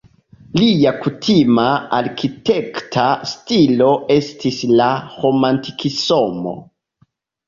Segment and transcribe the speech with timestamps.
[0.59, 1.65] Lia kutima
[1.97, 4.87] arkitekta stilo estis la
[5.27, 6.55] romantikismo.